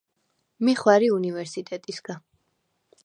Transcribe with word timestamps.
მი 0.65 0.73
ხვა̈რი 0.81 1.07
უნივერსტეტისგა. 1.17 2.15